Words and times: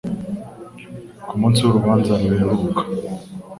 Ku 1.27 1.33
munsi 1.41 1.59
w'urubanza 1.61 2.13
ruheruka, 2.29 2.81